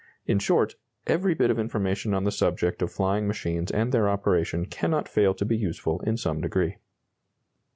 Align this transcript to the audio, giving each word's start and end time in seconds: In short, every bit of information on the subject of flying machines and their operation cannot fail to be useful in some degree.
In 0.25 0.39
short, 0.39 0.73
every 1.05 1.35
bit 1.35 1.51
of 1.51 1.59
information 1.59 2.15
on 2.15 2.23
the 2.23 2.31
subject 2.31 2.81
of 2.81 2.91
flying 2.91 3.27
machines 3.27 3.69
and 3.69 3.91
their 3.91 4.09
operation 4.09 4.65
cannot 4.65 5.07
fail 5.07 5.35
to 5.35 5.45
be 5.45 5.55
useful 5.55 5.99
in 5.99 6.17
some 6.17 6.41
degree. 6.41 6.77